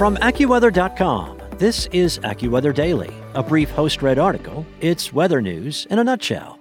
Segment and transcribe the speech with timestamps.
[0.00, 4.64] From AccuWeather.com, this is AccuWeather Daily, a brief host read article.
[4.80, 6.58] It's weather news in a nutshell.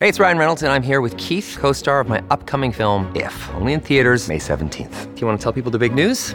[0.00, 3.14] Hey, it's Ryan Reynolds, and I'm here with Keith, co star of my upcoming film,
[3.14, 5.14] If, only in theaters, May 17th.
[5.14, 6.34] Do you want to tell people the big news?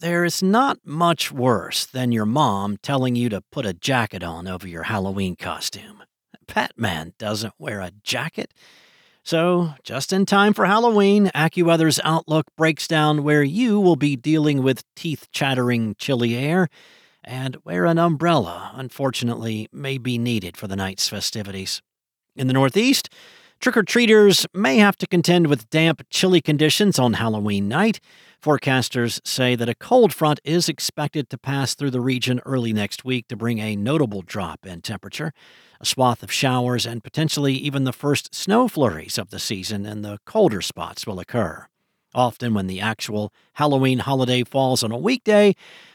[0.00, 4.46] there is not much worse than your mom telling you to put a jacket on
[4.46, 6.02] over your Halloween costume.
[6.46, 8.54] Batman doesn't wear a jacket.
[9.24, 14.62] So, just in time for Halloween, AccuWeather's Outlook breaks down where you will be dealing
[14.62, 16.68] with teeth chattering chilly air
[17.22, 21.82] and where an umbrella, unfortunately, may be needed for the night's festivities.
[22.36, 23.10] In the Northeast,
[23.60, 28.00] trick or treaters may have to contend with damp, chilly conditions on Halloween night.
[28.40, 33.04] Forecasters say that a cold front is expected to pass through the region early next
[33.04, 35.32] week to bring a notable drop in temperature.
[35.80, 40.02] A swath of showers and potentially even the first snow flurries of the season in
[40.02, 41.66] the colder spots will occur.
[42.14, 45.54] Often, when the actual Halloween holiday falls on a weekday,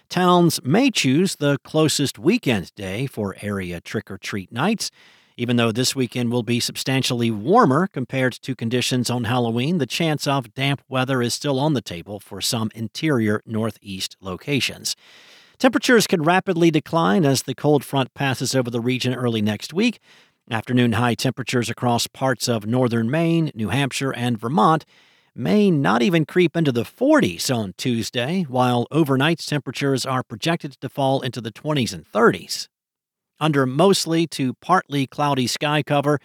[0.09, 4.91] towns may choose the closest weekend day for area trick or treat nights.
[5.35, 10.27] Even though this weekend will be substantially warmer compared to conditions on Halloween, the chance
[10.27, 14.95] of damp weather is still on the table for some interior northeast locations.
[15.57, 19.99] Temperatures can rapidly decline as the cold front passes over the region early next week.
[20.51, 24.85] Afternoon high temperatures across parts of northern Maine, New Hampshire, and Vermont
[25.35, 30.89] may not even creep into the 40s on Tuesday, while overnight temperatures are projected to
[30.89, 32.67] fall into the 20s and 30s.
[33.39, 36.19] Under mostly to partly cloudy sky cover,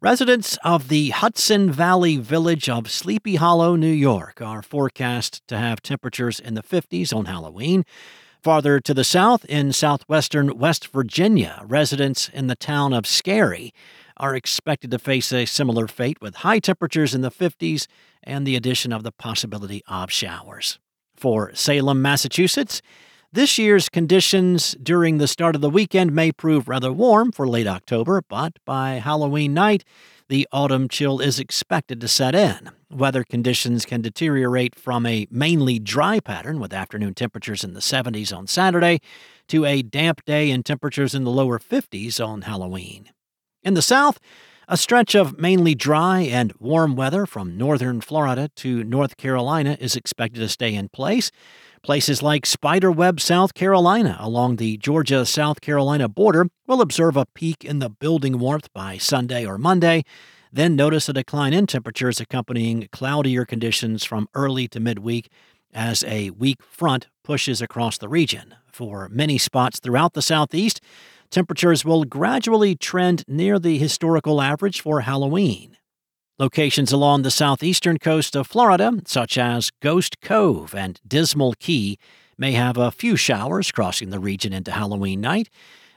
[0.00, 5.82] residents of the Hudson Valley village of Sleepy Hollow, New York, are forecast to have
[5.82, 7.84] temperatures in the 50s on Halloween.
[8.42, 13.72] Farther to the south, in southwestern West Virginia, residents in the town of Scary
[14.16, 17.86] are expected to face a similar fate with high temperatures in the 50s
[18.22, 20.78] and the addition of the possibility of showers.
[21.16, 22.80] For Salem, Massachusetts,
[23.32, 27.66] this year's conditions during the start of the weekend may prove rather warm for late
[27.66, 29.84] October, but by Halloween night,
[30.28, 32.70] the autumn chill is expected to set in.
[32.90, 38.34] Weather conditions can deteriorate from a mainly dry pattern with afternoon temperatures in the 70s
[38.34, 39.00] on Saturday
[39.48, 43.10] to a damp day and temperatures in the lower 50s on Halloween.
[43.62, 44.18] In the south,
[44.70, 49.96] a stretch of mainly dry and warm weather from northern Florida to North Carolina is
[49.96, 51.30] expected to stay in place.
[51.82, 57.64] Places like Spiderweb, South Carolina, along the Georgia South Carolina border, will observe a peak
[57.64, 60.04] in the building warmth by Sunday or Monday,
[60.52, 65.30] then notice a decline in temperatures accompanying cloudier conditions from early to midweek
[65.72, 68.54] as a weak front pushes across the region.
[68.70, 70.80] For many spots throughout the southeast,
[71.30, 75.76] temperatures will gradually trend near the historical average for Halloween.
[76.38, 81.98] Locations along the southeastern coast of Florida, such as Ghost Cove and Dismal Key,
[82.38, 85.50] may have a few showers crossing the region into Halloween night.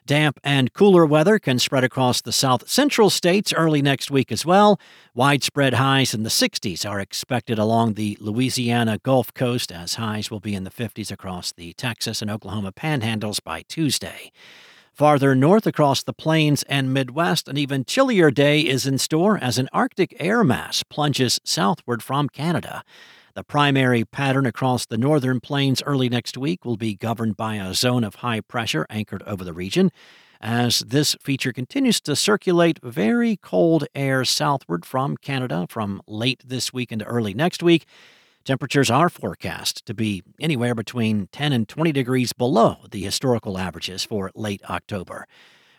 [0.08, 4.44] Damp and cooler weather can spread across the south central states early next week as
[4.44, 4.80] well.
[5.14, 10.40] Widespread highs in the 60s are expected along the Louisiana Gulf Coast, as highs will
[10.40, 14.32] be in the 50s across the Texas and Oklahoma panhandles by Tuesday.
[14.94, 19.58] Farther north across the plains and Midwest, an even chillier day is in store as
[19.58, 22.84] an Arctic air mass plunges southward from Canada.
[23.34, 27.74] The primary pattern across the northern plains early next week will be governed by a
[27.74, 29.92] zone of high pressure anchored over the region.
[30.42, 36.74] As this feature continues to circulate very cold air southward from Canada from late this
[36.74, 37.86] week into early next week,
[38.44, 44.04] Temperatures are forecast to be anywhere between 10 and 20 degrees below the historical averages
[44.04, 45.28] for late October.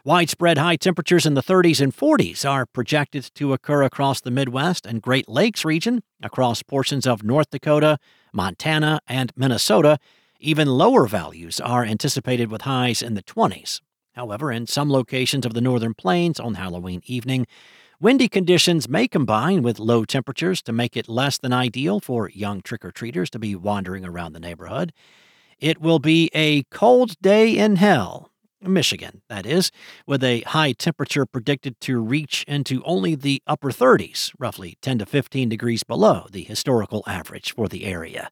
[0.04, 4.86] Widespread high temperatures in the 30s and 40s are projected to occur across the Midwest
[4.86, 7.98] and Great Lakes region, across portions of North Dakota,
[8.32, 9.98] Montana, and Minnesota.
[10.38, 13.80] Even lower values are anticipated with highs in the 20s.
[14.12, 17.46] However, in some locations of the northern plains on Halloween evening,
[18.02, 22.60] Windy conditions may combine with low temperatures to make it less than ideal for young
[22.60, 24.92] trick or treaters to be wandering around the neighborhood.
[25.60, 29.70] It will be a cold day in hell, Michigan, that is,
[30.04, 35.06] with a high temperature predicted to reach into only the upper 30s, roughly 10 to
[35.06, 38.30] 15 degrees below the historical average for the area.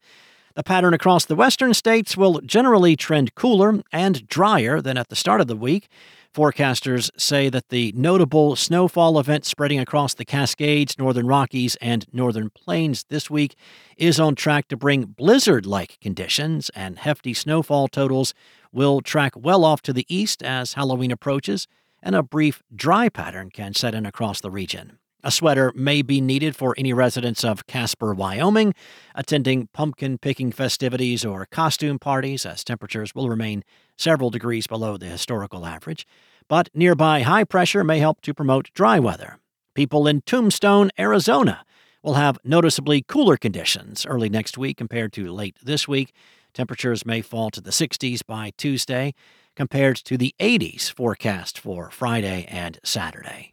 [0.56, 5.14] The pattern across the western states will generally trend cooler and drier than at the
[5.14, 5.88] start of the week.
[6.32, 12.50] Forecasters say that the notable snowfall event spreading across the Cascades, Northern Rockies, and Northern
[12.50, 13.56] Plains this week
[13.96, 18.32] is on track to bring blizzard like conditions, and hefty snowfall totals
[18.70, 21.66] will track well off to the east as Halloween approaches,
[22.00, 24.98] and a brief dry pattern can set in across the region.
[25.22, 28.72] A sweater may be needed for any residents of Casper, Wyoming,
[29.14, 33.62] attending pumpkin picking festivities or costume parties, as temperatures will remain
[34.00, 36.06] several degrees below the historical average.
[36.48, 39.38] But nearby high pressure may help to promote dry weather.
[39.74, 41.64] People in Tombstone, Arizona
[42.02, 46.12] will have noticeably cooler conditions early next week compared to late this week.
[46.54, 49.14] Temperatures may fall to the 60s by Tuesday
[49.54, 53.50] compared to the 80s forecast for Friday and Saturday.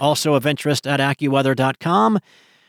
[0.00, 2.18] Also of interest at AccuWeather.com,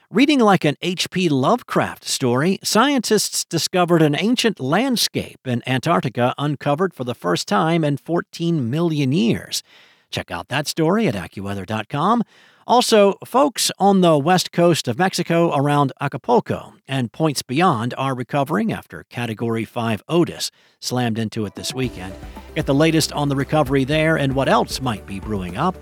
[0.09, 1.27] reading like an H.P.
[1.27, 7.97] Lovecraft story, scientists discovered an ancient landscape in Antarctica uncovered for the first time in
[7.97, 9.63] 14 million years.
[10.09, 12.23] Check out that story at AccuWeather.com.
[12.65, 18.71] Also, folks on the west coast of Mexico around Acapulco and points beyond are recovering
[18.71, 22.13] after Category 5 Otis slammed into it this weekend.
[22.55, 25.75] Get the latest on the recovery there and what else might be brewing up.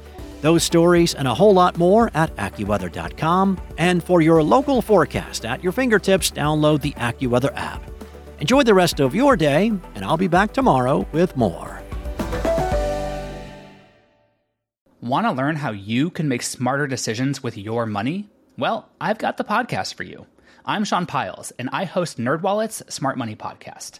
[0.45, 3.59] Those stories and a whole lot more at AccuWeather.com.
[3.79, 7.81] And for your local forecast at your fingertips, download the AccuWeather app.
[8.39, 11.81] Enjoy the rest of your day, and I'll be back tomorrow with more.
[15.01, 18.29] Want to learn how you can make smarter decisions with your money?
[18.55, 20.27] Well, I've got the podcast for you.
[20.63, 23.99] I'm Sean Pyles, and I host NerdWallet's Smart Money Podcast.